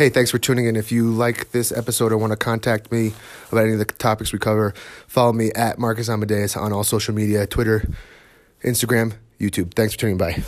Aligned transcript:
Hey, 0.00 0.08
thanks 0.08 0.30
for 0.30 0.38
tuning 0.38 0.64
in. 0.64 0.76
If 0.76 0.90
you 0.90 1.10
like 1.10 1.50
this 1.50 1.70
episode 1.70 2.10
or 2.10 2.16
want 2.16 2.30
to 2.30 2.36
contact 2.38 2.90
me 2.90 3.12
about 3.52 3.64
any 3.64 3.74
of 3.74 3.80
the 3.80 3.84
topics 3.84 4.32
we 4.32 4.38
cover, 4.38 4.72
follow 5.06 5.34
me 5.34 5.50
at 5.54 5.78
Marcus 5.78 6.08
Amadeus 6.08 6.56
on 6.56 6.72
all 6.72 6.84
social 6.84 7.14
media 7.14 7.46
Twitter, 7.46 7.86
Instagram, 8.64 9.12
YouTube. 9.38 9.74
Thanks 9.74 9.92
for 9.92 10.00
tuning 10.00 10.14
in. 10.14 10.18
Bye. 10.18 10.42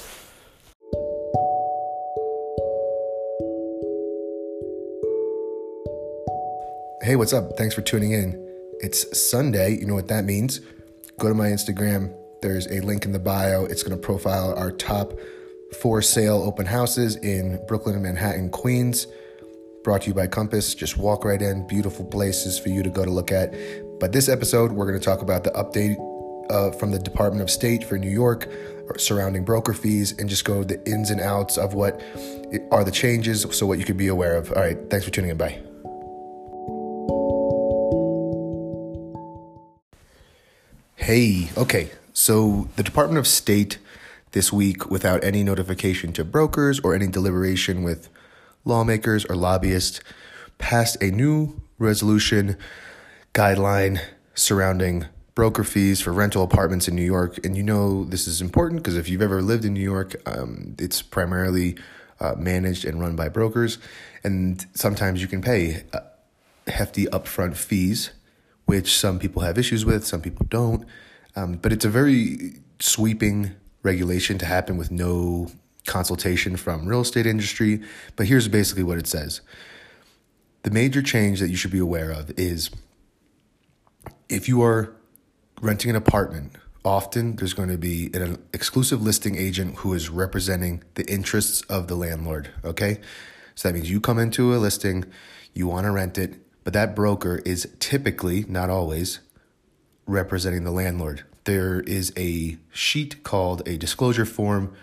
Hey, 7.03 7.17
what's 7.17 7.35
up? 7.35 7.59
Thanks 7.59 7.75
for 7.75 7.83
tuning 7.83 8.13
in. 8.13 8.33
It's 8.81 9.21
Sunday. 9.21 9.77
You 9.79 9.85
know 9.85 9.95
what 9.95 10.09
that 10.09 10.25
means. 10.25 10.63
Go 11.19 11.29
to 11.29 11.35
my 11.35 11.49
Instagram. 11.49 12.17
There's 12.41 12.69
a 12.69 12.81
link 12.81 13.05
in 13.05 13.13
the 13.13 13.19
bio. 13.19 13.67
It's 13.67 13.83
going 13.83 14.01
to 14.01 14.03
profile 14.03 14.55
our 14.55 14.71
top 14.71 15.13
for 15.83 16.01
sale 16.01 16.43
open 16.43 16.65
houses 16.65 17.17
in 17.17 17.63
Brooklyn, 17.67 17.97
and 17.97 18.05
Manhattan, 18.05 18.49
Queens. 18.49 19.07
Brought 19.85 20.03
to 20.03 20.09
you 20.09 20.15
by 20.15 20.27
Compass. 20.29 20.75
Just 20.75 20.97
walk 20.97 21.25
right 21.25 21.43
in. 21.43 21.67
Beautiful 21.67 22.05
places 22.05 22.59
for 22.59 22.69
you 22.69 22.83
to 22.83 22.91
go 22.91 23.05
to 23.05 23.11
look 23.11 23.33
at. 23.33 23.55
But 23.99 24.13
this 24.13 24.29
episode, 24.29 24.73
we're 24.73 24.87
going 24.87 24.99
to 24.99 25.05
talk 25.05 25.23
about 25.23 25.45
the 25.45 25.51
update 25.51 25.97
uh, 26.51 26.77
from 26.77 26.91
the 26.91 26.99
Department 26.99 27.43
of 27.43 27.51
State 27.51 27.85
for 27.85 27.99
New 27.99 28.11
York 28.11 28.49
surrounding 28.99 29.45
broker 29.45 29.73
fees 29.73 30.13
and 30.19 30.29
just 30.29 30.45
go 30.45 30.65
the 30.65 30.85
ins 30.89 31.11
and 31.11 31.21
outs 31.21 31.57
of 31.57 31.75
what 31.75 32.03
are 32.71 32.85
the 32.85 32.91
changes 32.91 33.47
so 33.51 33.67
what 33.67 33.79
you 33.79 33.85
could 33.85 33.97
be 33.97 34.09
aware 34.09 34.37
of. 34.37 34.51
All 34.53 34.63
right. 34.63 34.79
Thanks 34.91 35.05
for 35.05 35.11
tuning 35.11 35.31
in. 35.31 35.37
Bye. 35.37 35.61
Hey, 40.97 41.51
okay. 41.57 41.91
So 42.13 42.69
the 42.77 42.83
Department 42.83 43.19
of 43.19 43.27
State 43.27 43.79
this 44.33 44.53
week, 44.53 44.91
without 44.91 45.23
any 45.25 45.43
notification 45.43 46.13
to 46.15 46.25
brokers 46.25 46.81
or 46.81 46.95
any 46.95 47.07
deliberation 47.07 47.83
with 47.83 48.09
lawmakers 48.65 49.25
or 49.25 49.37
lobbyists, 49.37 50.01
passed 50.59 51.03
a 51.03 51.11
new 51.11 51.61
resolution 51.79 52.57
guideline 53.35 54.01
surrounding 54.35 55.07
broker 55.35 55.65
fees 55.65 56.01
for 56.01 56.13
rental 56.13 56.43
apartments 56.43 56.89
in 56.89 56.95
New 56.95 57.03
York. 57.03 57.45
And 57.45 57.57
you 57.57 57.63
know 57.63 58.05
this 58.05 58.27
is 58.27 58.41
important 58.41 58.83
because 58.83 58.97
if 58.97 59.09
you've 59.09 59.23
ever 59.23 59.43
lived 59.43 59.65
in 59.65 59.73
New 59.73 59.81
York, 59.81 60.15
um, 60.27 60.77
it's 60.79 61.03
primarily 61.03 61.77
uh, 62.21 62.35
managed 62.37 62.85
and 62.85 63.01
run 63.01 63.17
by 63.17 63.29
brokers. 63.29 63.79
And 64.23 64.65
sometimes 64.75 65.23
you 65.23 65.29
can 65.29 65.43
pay 65.43 65.85
uh, 65.93 66.01
hefty 66.67 67.07
upfront 67.07 67.57
fees 67.57 68.11
which 68.67 68.97
some 68.97 69.19
people 69.19 69.43
have 69.43 69.59
issues 69.59 69.85
with, 69.85 70.07
some 70.07 70.21
people 70.21 70.47
don't. 70.49 70.87
Um, 71.35 71.55
but 71.55 71.73
it's 71.73 71.85
a 71.85 71.91
very 71.91 72.61
sweeping 72.79 73.53
regulation 73.83 74.39
to 74.39 74.47
happen 74.47 74.77
with 74.77 74.91
no 74.91 75.51
consultation 75.87 76.57
from 76.57 76.87
real 76.87 77.01
estate 77.01 77.27
industry. 77.27 77.83
But 78.17 78.27
here's 78.27 78.49
basically 78.49 78.83
what 78.83 78.99
it 78.99 79.07
says. 79.07 79.41
The 80.63 80.71
major 80.71 81.03
change 81.03 81.41
that 81.41 81.49
you 81.49 81.57
should 81.57 81.73
be 81.73 81.79
aware 81.79 82.11
of 82.11 82.31
is 82.39 82.71
if 84.29 84.49
you 84.49 84.63
are 84.63 84.95
renting 85.61 85.91
an 85.91 85.97
apartment, 85.97 86.57
often 86.85 87.37
there's 87.37 87.55
going 87.55 87.69
to 87.69 87.79
be 87.79 88.11
an 88.15 88.39
exclusive 88.53 89.03
listing 89.03 89.37
agent 89.37 89.77
who 89.77 89.93
is 89.95 90.09
representing 90.09 90.83
the 90.95 91.05
interests 91.11 91.63
of 91.63 91.89
the 91.89 91.95
landlord. 91.95 92.51
Okay. 92.65 93.01
So 93.55 93.69
that 93.69 93.75
means 93.75 93.91
you 93.91 94.01
come 94.01 94.19
into 94.19 94.55
a 94.55 94.57
listing, 94.57 95.05
you 95.53 95.67
want 95.67 95.85
to 95.85 95.91
rent 95.91 96.17
it, 96.17 96.37
but 96.65 96.73
that 96.73 96.97
broker 96.97 97.43
is 97.45 97.69
typically, 97.79 98.45
not 98.49 98.71
always, 98.71 99.21
representing 100.07 100.65
the 100.65 100.71
landlord. 100.71 101.25
There 101.45 101.81
is 101.81 102.13
a 102.17 102.57
sheet 102.73 103.25
called 103.25 103.67
a 103.67 103.77
disclosure 103.77 104.25
form 104.25 104.75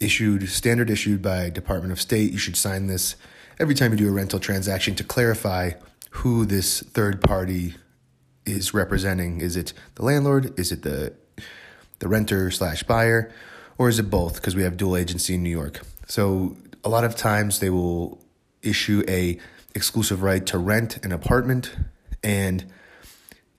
issued, 0.00 0.48
standard 0.48 0.90
issued 0.90 1.22
by 1.22 1.50
Department 1.50 1.92
of 1.92 2.00
State. 2.00 2.32
You 2.32 2.38
should 2.38 2.56
sign 2.56 2.86
this 2.86 3.16
every 3.58 3.74
time 3.74 3.92
you 3.92 3.98
do 3.98 4.08
a 4.08 4.12
rental 4.12 4.38
transaction 4.38 4.94
to 4.96 5.04
clarify 5.04 5.72
who 6.10 6.44
this 6.44 6.80
third 6.80 7.20
party 7.20 7.74
is 8.46 8.72
representing. 8.72 9.40
Is 9.40 9.56
it 9.56 9.72
the 9.96 10.04
landlord? 10.04 10.58
Is 10.58 10.72
it 10.72 10.82
the 10.82 11.14
the 11.98 12.08
renter 12.08 12.50
slash 12.50 12.82
buyer? 12.84 13.32
Or 13.76 13.88
is 13.88 13.98
it 13.98 14.10
both? 14.10 14.36
Because 14.36 14.56
we 14.56 14.62
have 14.62 14.76
dual 14.76 14.96
agency 14.96 15.34
in 15.34 15.42
New 15.42 15.50
York. 15.50 15.80
So 16.06 16.56
a 16.84 16.88
lot 16.88 17.04
of 17.04 17.14
times 17.16 17.60
they 17.60 17.70
will 17.70 18.20
issue 18.62 19.04
a 19.08 19.38
exclusive 19.74 20.22
right 20.22 20.44
to 20.46 20.58
rent 20.58 21.04
an 21.04 21.12
apartment. 21.12 21.76
And 22.22 22.72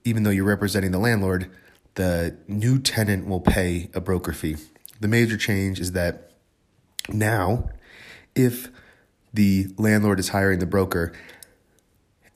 even 0.04 0.22
though 0.22 0.30
you're 0.30 0.44
representing 0.44 0.90
the 0.90 0.98
landlord, 0.98 1.50
the 1.94 2.36
new 2.48 2.78
tenant 2.78 3.26
will 3.26 3.40
pay 3.40 3.90
a 3.94 4.00
broker 4.00 4.32
fee. 4.32 4.56
The 5.00 5.08
major 5.08 5.36
change 5.36 5.80
is 5.80 5.92
that 5.92 6.29
now, 7.14 7.70
if 8.34 8.68
the 9.32 9.68
landlord 9.78 10.18
is 10.18 10.30
hiring 10.30 10.58
the 10.58 10.66
broker 10.66 11.12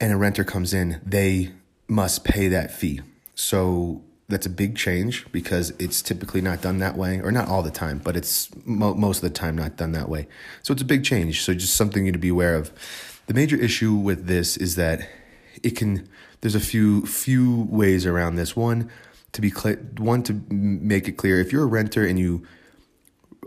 and 0.00 0.12
a 0.12 0.16
renter 0.16 0.44
comes 0.44 0.74
in, 0.74 1.00
they 1.04 1.50
must 1.88 2.24
pay 2.24 2.48
that 2.48 2.72
fee. 2.72 3.00
So 3.34 4.02
that's 4.28 4.46
a 4.46 4.50
big 4.50 4.76
change 4.76 5.30
because 5.32 5.70
it's 5.78 6.00
typically 6.00 6.40
not 6.40 6.62
done 6.62 6.78
that 6.78 6.96
way, 6.96 7.20
or 7.20 7.30
not 7.30 7.48
all 7.48 7.62
the 7.62 7.70
time, 7.70 7.98
but 7.98 8.16
it's 8.16 8.48
mo- 8.64 8.94
most 8.94 9.18
of 9.18 9.22
the 9.22 9.30
time 9.30 9.56
not 9.56 9.76
done 9.76 9.92
that 9.92 10.08
way. 10.08 10.26
So 10.62 10.72
it's 10.72 10.82
a 10.82 10.86
big 10.86 11.04
change. 11.04 11.42
So 11.42 11.54
just 11.54 11.76
something 11.76 12.06
you 12.06 12.12
to 12.12 12.18
be 12.18 12.30
aware 12.30 12.56
of. 12.56 12.72
The 13.26 13.34
major 13.34 13.56
issue 13.56 13.94
with 13.94 14.26
this 14.26 14.56
is 14.56 14.76
that 14.76 15.08
it 15.62 15.76
can. 15.76 16.08
There's 16.40 16.54
a 16.54 16.60
few 16.60 17.06
few 17.06 17.66
ways 17.70 18.04
around 18.04 18.36
this. 18.36 18.54
One 18.54 18.90
to 19.32 19.40
be 19.40 19.50
one 19.98 20.22
to 20.24 20.40
make 20.50 21.08
it 21.08 21.12
clear. 21.12 21.40
If 21.40 21.52
you're 21.52 21.64
a 21.64 21.66
renter 21.66 22.04
and 22.04 22.18
you 22.18 22.46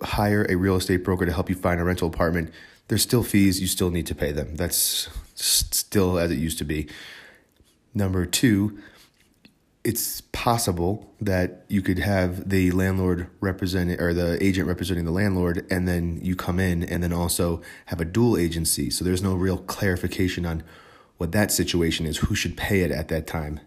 hire 0.04 0.46
a 0.50 0.56
real 0.56 0.76
estate 0.76 1.04
broker 1.04 1.26
to 1.26 1.34
help 1.34 1.50
you 1.50 1.56
find 1.56 1.80
a 1.80 1.84
rental 1.84 2.08
apartment, 2.08 2.52
there's 2.88 3.02
still 3.02 3.24
fees 3.24 3.60
you 3.60 3.68
still 3.68 3.90
need 3.90 4.08
to 4.08 4.16
pay 4.16 4.32
them. 4.32 4.56
That's 4.56 5.10
still 5.36 6.18
as 6.18 6.32
it 6.32 6.38
used 6.38 6.58
to 6.60 6.64
be. 6.64 6.88
Number 7.94 8.26
two, 8.26 8.78
it's 9.88 10.20
possible 10.34 11.14
that 11.22 11.64
you 11.70 11.82
could 11.82 12.00
have 12.00 12.50
the 12.50 12.72
landlord 12.72 13.30
representing 13.40 14.00
or 14.02 14.14
the 14.14 14.38
agent 14.44 14.68
representing 14.68 15.06
the 15.06 15.12
landlord 15.12 15.66
and 15.72 15.88
then 15.88 16.20
you 16.22 16.36
come 16.36 16.60
in 16.60 16.84
and 16.84 17.02
then 17.02 17.14
also 17.14 17.62
have 17.86 18.02
a 18.02 18.06
dual 18.06 18.36
agency 18.36 18.90
so 18.90 19.06
there's 19.06 19.24
no 19.24 19.34
real 19.34 19.58
clarification 19.60 20.46
on 20.46 20.62
what 21.16 21.32
that 21.32 21.54
situation 21.54 22.06
is 22.06 22.18
who 22.18 22.36
should 22.36 22.58
pay 22.58 22.82
it 22.82 22.92
at 22.92 23.08
that 23.08 23.26
time 23.26 23.62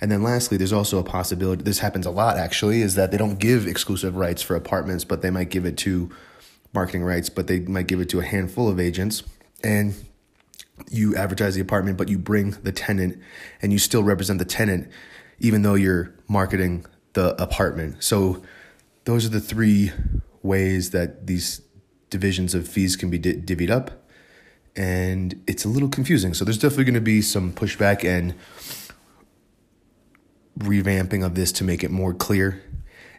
and 0.00 0.10
then 0.10 0.22
lastly 0.22 0.56
there's 0.56 0.72
also 0.72 0.98
a 0.98 1.04
possibility 1.04 1.62
this 1.62 1.78
happens 1.80 2.06
a 2.06 2.10
lot 2.10 2.36
actually 2.36 2.82
is 2.82 2.94
that 2.94 3.10
they 3.10 3.16
don't 3.16 3.38
give 3.38 3.66
exclusive 3.66 4.16
rights 4.16 4.42
for 4.42 4.56
apartments 4.56 5.04
but 5.04 5.22
they 5.22 5.30
might 5.30 5.50
give 5.50 5.64
it 5.64 5.76
to 5.76 6.10
marketing 6.72 7.02
rights 7.02 7.28
but 7.28 7.46
they 7.46 7.60
might 7.60 7.86
give 7.86 8.00
it 8.00 8.08
to 8.08 8.20
a 8.20 8.24
handful 8.24 8.68
of 8.68 8.78
agents 8.78 9.22
and 9.62 9.94
you 10.90 11.16
advertise 11.16 11.54
the 11.54 11.60
apartment 11.60 11.96
but 11.96 12.08
you 12.08 12.18
bring 12.18 12.50
the 12.62 12.72
tenant 12.72 13.18
and 13.60 13.72
you 13.72 13.78
still 13.78 14.02
represent 14.02 14.38
the 14.38 14.44
tenant 14.44 14.88
even 15.40 15.62
though 15.62 15.74
you're 15.74 16.14
marketing 16.28 16.84
the 17.12 17.40
apartment. 17.42 18.02
So 18.02 18.42
those 19.04 19.24
are 19.26 19.30
the 19.30 19.40
three 19.40 19.92
ways 20.42 20.90
that 20.90 21.26
these 21.26 21.62
divisions 22.10 22.54
of 22.54 22.66
fees 22.68 22.96
can 22.96 23.10
be 23.10 23.18
divvied 23.18 23.70
up. 23.70 23.90
And 24.76 25.42
it's 25.46 25.64
a 25.64 25.68
little 25.68 25.88
confusing. 25.88 26.34
So 26.34 26.44
there's 26.44 26.58
definitely 26.58 26.84
going 26.84 26.94
to 26.94 27.00
be 27.00 27.22
some 27.22 27.52
pushback 27.52 28.04
and 28.04 28.34
revamping 30.58 31.24
of 31.24 31.34
this 31.34 31.52
to 31.52 31.64
make 31.64 31.84
it 31.84 31.90
more 31.90 32.12
clear. 32.12 32.62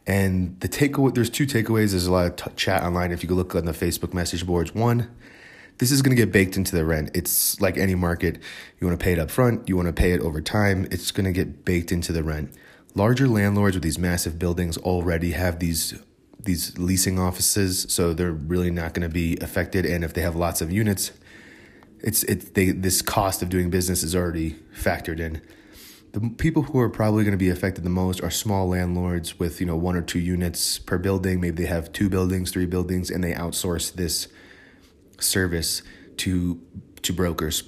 And 0.06 0.60
the 0.60 0.70
takeaway, 0.70 1.14
there's 1.14 1.30
two 1.30 1.46
takeaways. 1.46 1.92
There's 1.92 2.08
a 2.08 2.12
lot 2.12 2.26
of 2.28 2.36
t- 2.36 2.52
chat 2.56 2.84
online. 2.84 3.12
If 3.12 3.24
you 3.24 3.30
go 3.30 3.36
look 3.36 3.56
on 3.56 3.66
the 3.66 3.72
Facebook 3.72 4.14
message 4.14 4.46
boards, 4.46 4.74
one, 4.74 5.10
this 5.78 5.92
is 5.92 6.02
going 6.02 6.16
to 6.16 6.22
get 6.22 6.32
baked 6.32 6.58
into 6.58 6.76
the 6.76 6.86
rent. 6.86 7.12
It's 7.14 7.60
like 7.62 7.78
any 7.78 7.96
market. 7.96 8.40
You 8.80 8.88
want 8.88 9.00
to 9.00 9.04
pay 9.04 9.14
it 9.14 9.20
up 9.20 9.32
front, 9.32 9.68
you 9.68 9.76
want 9.76 9.88
to 9.88 9.94
pay 9.94 10.12
it 10.12 10.22
over 10.22 10.42
time. 10.42 10.88
It's 10.92 11.12
going 11.12 11.26
to 11.26 11.32
get 11.32 11.64
baked 11.66 11.92
into 11.92 12.12
the 12.12 12.24
rent. 12.24 12.52
Larger 12.96 13.28
landlords 13.28 13.76
with 13.76 13.84
these 13.84 14.00
massive 14.00 14.38
buildings 14.40 14.78
already 14.78 15.32
have 15.32 15.60
these 15.60 15.94
these 16.42 16.78
leasing 16.78 17.20
offices, 17.20 17.86
so 17.90 18.14
they're 18.14 18.32
really 18.32 18.72
not 18.72 18.94
going 18.94 19.08
to 19.08 19.14
be 19.14 19.38
affected. 19.42 19.86
And 19.86 20.06
if 20.06 20.14
they 20.14 20.22
have 20.22 20.38
lots 20.38 20.62
of 20.62 20.72
units, 20.72 21.12
it's 22.00 22.24
it 22.24 22.56
they 22.56 22.72
this 22.72 23.02
cost 23.02 23.42
of 23.42 23.50
doing 23.50 23.70
business 23.70 24.04
is 24.04 24.16
already 24.16 24.58
factored 24.74 25.20
in. 25.20 25.42
The 26.12 26.22
people 26.38 26.64
who 26.64 26.80
are 26.80 26.90
probably 26.90 27.24
going 27.24 27.34
to 27.34 27.38
be 27.38 27.50
affected 27.50 27.84
the 27.84 27.90
most 27.90 28.22
are 28.24 28.32
small 28.32 28.68
landlords 28.68 29.38
with 29.38 29.60
you 29.60 29.68
know 29.68 29.76
one 29.76 29.96
or 29.96 30.02
two 30.02 30.20
units 30.20 30.80
per 30.80 30.98
building. 30.98 31.40
Maybe 31.40 31.64
they 31.64 31.70
have 31.70 31.94
two 31.94 32.10
buildings, 32.10 32.52
three 32.52 32.66
buildings, 32.66 33.12
and 33.12 33.24
they 33.24 33.34
outsource 33.34 33.94
this 33.94 34.28
service 35.20 35.84
to 36.18 36.60
to 37.04 37.14
brokers, 37.14 37.64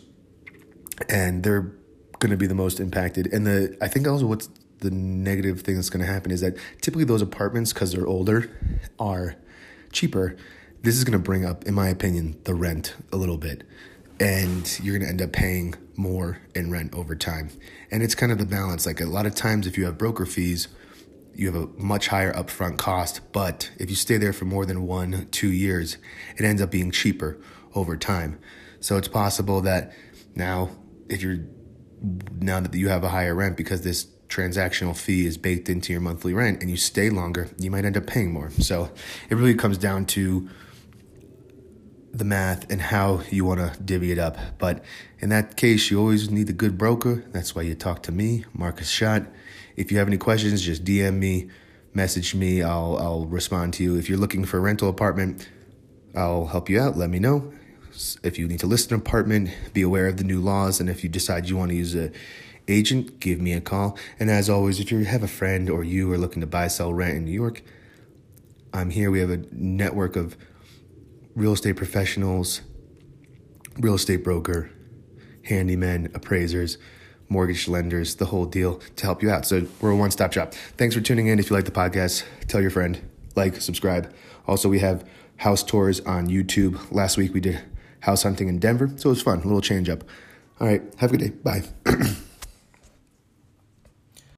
and 1.07 1.43
they're 1.43 1.71
going 2.19 2.31
to 2.31 2.37
be 2.37 2.47
the 2.47 2.55
most 2.55 2.79
impacted. 2.79 3.31
And 3.31 3.45
the 3.45 3.77
I 3.81 3.87
think 3.87 4.07
also 4.07 4.25
what's 4.25 4.49
the 4.79 4.91
negative 4.91 5.61
thing 5.61 5.75
that's 5.75 5.89
going 5.89 6.05
to 6.05 6.11
happen 6.11 6.31
is 6.31 6.41
that 6.41 6.57
typically 6.81 7.05
those 7.05 7.21
apartments 7.21 7.71
because 7.71 7.91
they're 7.91 8.07
older 8.07 8.49
are 8.99 9.35
cheaper. 9.91 10.35
This 10.81 10.95
is 10.95 11.03
going 11.03 11.17
to 11.17 11.23
bring 11.23 11.45
up, 11.45 11.65
in 11.65 11.75
my 11.75 11.89
opinion, 11.89 12.39
the 12.45 12.55
rent 12.55 12.95
a 13.11 13.17
little 13.17 13.37
bit, 13.37 13.63
and 14.19 14.79
you're 14.81 14.97
going 14.97 15.05
to 15.05 15.09
end 15.09 15.21
up 15.21 15.31
paying 15.31 15.75
more 16.01 16.39
in 16.55 16.71
rent 16.71 16.93
over 16.93 17.15
time. 17.15 17.51
And 17.91 18.03
it's 18.03 18.15
kind 18.15 18.31
of 18.31 18.37
the 18.37 18.45
balance. 18.45 18.85
Like 18.85 18.99
a 18.99 19.05
lot 19.05 19.25
of 19.25 19.35
times, 19.35 19.67
if 19.67 19.77
you 19.77 19.85
have 19.85 19.97
broker 19.97 20.25
fees, 20.25 20.67
you 21.33 21.51
have 21.51 21.55
a 21.55 21.67
much 21.77 22.07
higher 22.07 22.33
upfront 22.33 22.77
cost, 22.77 23.21
but 23.31 23.71
if 23.77 23.89
you 23.89 23.95
stay 23.95 24.17
there 24.17 24.33
for 24.33 24.45
more 24.45 24.65
than 24.65 24.85
one, 24.85 25.27
two 25.31 25.51
years, 25.51 25.97
it 26.37 26.43
ends 26.43 26.61
up 26.61 26.71
being 26.71 26.91
cheaper 26.91 27.37
over 27.73 27.95
time. 27.95 28.37
So 28.79 28.97
it's 28.97 29.07
possible 29.07 29.61
that 29.61 29.93
now, 30.35 30.71
if 31.07 31.21
you're 31.21 31.39
now 32.39 32.59
that 32.59 32.73
you 32.73 32.89
have 32.89 33.03
a 33.03 33.09
higher 33.09 33.35
rent 33.35 33.55
because 33.55 33.81
this 33.81 34.07
transactional 34.27 34.97
fee 34.97 35.25
is 35.25 35.37
baked 35.37 35.69
into 35.69 35.93
your 35.93 36.01
monthly 36.01 36.33
rent 36.33 36.61
and 36.61 36.69
you 36.69 36.77
stay 36.77 37.09
longer, 37.09 37.47
you 37.57 37.69
might 37.69 37.85
end 37.85 37.95
up 37.95 38.07
paying 38.07 38.31
more. 38.31 38.49
So 38.51 38.89
it 39.29 39.35
really 39.35 39.53
comes 39.53 39.77
down 39.77 40.05
to 40.07 40.49
the 42.13 42.25
math 42.25 42.69
and 42.69 42.81
how 42.81 43.21
you 43.29 43.45
want 43.45 43.59
to 43.59 43.81
divvy 43.81 44.11
it 44.11 44.19
up. 44.19 44.37
But 44.57 44.83
in 45.19 45.29
that 45.29 45.55
case, 45.55 45.89
you 45.89 45.99
always 45.99 46.29
need 46.29 46.49
a 46.49 46.53
good 46.53 46.77
broker. 46.77 47.23
That's 47.31 47.55
why 47.55 47.63
you 47.63 47.75
talk 47.75 48.03
to 48.03 48.11
me, 48.11 48.45
Marcus 48.53 48.89
Schott. 48.89 49.23
If 49.75 49.91
you 49.91 49.97
have 49.97 50.07
any 50.07 50.17
questions, 50.17 50.61
just 50.61 50.83
DM 50.83 51.17
me, 51.17 51.49
message 51.93 52.35
me. 52.35 52.61
I'll 52.61 52.97
I'll 52.97 53.25
respond 53.25 53.73
to 53.75 53.83
you. 53.83 53.97
If 53.97 54.09
you're 54.09 54.17
looking 54.17 54.45
for 54.45 54.57
a 54.57 54.61
rental 54.61 54.89
apartment, 54.89 55.47
I'll 56.15 56.47
help 56.47 56.69
you 56.69 56.79
out. 56.79 56.97
Let 56.97 57.09
me 57.09 57.19
know. 57.19 57.53
If 58.23 58.37
you 58.37 58.47
need 58.47 58.59
to 58.59 58.67
list 58.67 58.91
an 58.91 58.97
apartment, 58.97 59.49
be 59.73 59.81
aware 59.81 60.07
of 60.07 60.17
the 60.17 60.23
new 60.23 60.39
laws. 60.41 60.79
And 60.79 60.89
if 60.89 61.03
you 61.03 61.09
decide 61.09 61.49
you 61.49 61.57
want 61.57 61.69
to 61.69 61.75
use 61.75 61.95
a 61.95 62.11
agent, 62.67 63.19
give 63.19 63.39
me 63.39 63.53
a 63.53 63.61
call. 63.61 63.97
And 64.19 64.29
as 64.29 64.49
always, 64.49 64.79
if 64.79 64.91
you 64.91 65.03
have 65.05 65.23
a 65.23 65.27
friend 65.27 65.69
or 65.69 65.83
you 65.83 66.11
are 66.11 66.17
looking 66.17 66.41
to 66.41 66.47
buy, 66.47 66.67
sell, 66.67 66.93
rent 66.93 67.15
in 67.15 67.25
New 67.25 67.31
York, 67.31 67.61
I'm 68.73 68.89
here. 68.89 69.11
We 69.11 69.19
have 69.19 69.29
a 69.29 69.43
network 69.51 70.15
of 70.15 70.37
real 71.35 71.53
estate 71.53 71.75
professionals, 71.75 72.61
real 73.79 73.95
estate 73.95 74.23
broker, 74.23 74.71
handymen, 75.49 76.13
appraisers, 76.15 76.77
mortgage 77.29 77.67
lenders, 77.67 78.15
the 78.15 78.25
whole 78.25 78.45
deal 78.45 78.81
to 78.97 79.05
help 79.05 79.23
you 79.23 79.31
out. 79.31 79.45
So 79.45 79.65
we're 79.79 79.91
a 79.91 79.95
one 79.95 80.11
stop 80.11 80.33
shop. 80.33 80.53
Thanks 80.53 80.95
for 80.95 81.01
tuning 81.01 81.27
in. 81.27 81.39
If 81.39 81.49
you 81.49 81.55
like 81.55 81.65
the 81.65 81.71
podcast, 81.71 82.23
tell 82.47 82.61
your 82.61 82.71
friend, 82.71 83.01
like, 83.35 83.61
subscribe. 83.61 84.13
Also, 84.47 84.67
we 84.67 84.79
have 84.79 85.07
house 85.37 85.63
tours 85.63 86.01
on 86.01 86.27
YouTube. 86.27 86.91
Last 86.91 87.17
week 87.17 87.33
we 87.33 87.39
did 87.39 87.61
house 88.01 88.23
hunting 88.23 88.47
in 88.47 88.59
Denver, 88.59 88.89
so 88.97 89.09
it 89.09 89.13
was 89.13 89.21
fun, 89.21 89.39
a 89.39 89.43
little 89.43 89.61
change 89.61 89.89
up. 89.89 90.03
All 90.59 90.67
right, 90.67 90.81
have 90.97 91.11
a 91.11 91.17
good 91.17 91.43
day. 91.43 91.61
Bye. 91.61 91.63